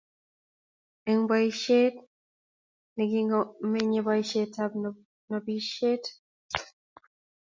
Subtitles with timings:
[1.09, 1.95] eng boishet
[2.95, 4.71] negisomaneeboishetab
[5.29, 6.03] nobishet